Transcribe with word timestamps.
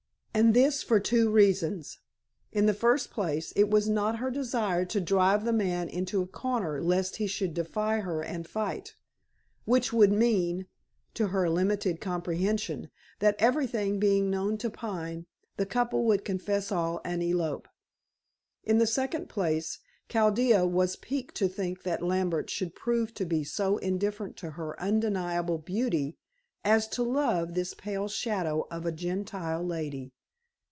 And 0.33 0.53
this 0.53 0.81
for 0.81 0.97
two 0.97 1.29
reasons. 1.29 1.99
In 2.53 2.65
the 2.65 2.73
first 2.73 3.11
place, 3.11 3.51
it 3.57 3.69
was 3.69 3.89
not 3.89 4.19
her 4.19 4.31
desire 4.31 4.85
to 4.85 5.01
drive 5.01 5.43
the 5.43 5.51
man 5.51 5.89
into 5.89 6.21
a 6.21 6.25
corner 6.25 6.81
lest 6.81 7.17
he 7.17 7.27
should 7.27 7.53
defy 7.53 7.99
her 7.99 8.21
and 8.23 8.47
fight, 8.47 8.95
which 9.65 9.91
would 9.91 10.11
mean 10.13 10.67
to 11.15 11.27
her 11.27 11.49
limited 11.49 11.99
comprehension 11.99 12.89
that 13.19 13.35
everything 13.39 13.99
being 13.99 14.29
known 14.29 14.57
to 14.59 14.69
Pine, 14.69 15.25
the 15.57 15.65
couple 15.65 16.05
would 16.05 16.23
confess 16.23 16.71
all 16.71 17.01
and 17.03 17.21
elope. 17.21 17.67
In 18.63 18.77
the 18.77 18.87
second 18.87 19.27
place, 19.27 19.79
Chaldea 20.07 20.65
was 20.65 20.95
piqued 20.95 21.35
to 21.35 21.49
think 21.49 21.83
that 21.83 22.01
Lambert 22.01 22.49
should 22.49 22.73
prove 22.73 23.13
to 23.15 23.25
be 23.25 23.43
so 23.43 23.75
indifferent 23.79 24.37
to 24.37 24.51
her 24.51 24.79
undeniable 24.81 25.57
beauty, 25.57 26.17
as 26.63 26.87
to 26.87 27.03
love 27.03 27.53
this 27.53 27.73
pale 27.73 28.07
shadow 28.07 28.65
of 28.71 28.85
a 28.85 28.93
Gentile 28.93 29.61
lady. 29.63 30.13